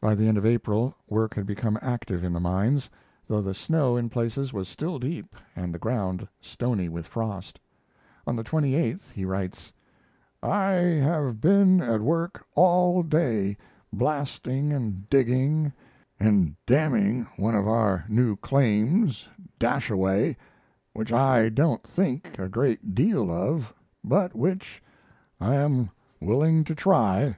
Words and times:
By 0.00 0.16
the 0.16 0.26
end 0.26 0.38
of 0.38 0.44
April 0.44 0.92
work 1.08 1.34
had 1.36 1.46
become 1.46 1.78
active 1.80 2.24
in 2.24 2.32
the 2.32 2.40
mines, 2.40 2.90
though 3.28 3.40
the 3.42 3.54
snow 3.54 3.96
in 3.96 4.08
places 4.10 4.52
was 4.52 4.66
still 4.68 4.98
deep 4.98 5.36
and 5.54 5.72
the 5.72 5.78
ground 5.78 6.26
stony 6.40 6.88
with 6.88 7.06
frost. 7.06 7.60
On 8.26 8.34
the 8.34 8.42
28th 8.42 9.12
he 9.12 9.24
writes: 9.24 9.72
I 10.42 10.70
have 10.72 11.40
been 11.40 11.80
at 11.80 12.00
work 12.00 12.44
all 12.56 13.04
day 13.04 13.56
blasting 13.92 14.72
and 14.72 15.08
digging, 15.08 15.72
and 16.18 16.56
d 16.66 16.74
ning 16.88 17.28
one 17.36 17.54
of 17.54 17.68
our 17.68 18.04
new 18.08 18.34
claims 18.34 19.28
"Dashaway" 19.60 20.34
which 20.92 21.12
I 21.12 21.50
don't 21.50 21.84
think 21.86 22.36
a 22.36 22.48
great 22.48 22.96
deal 22.96 23.30
of, 23.30 23.72
but 24.02 24.34
which 24.34 24.82
I 25.40 25.54
am 25.54 25.90
willing 26.20 26.64
to 26.64 26.74
try. 26.74 27.36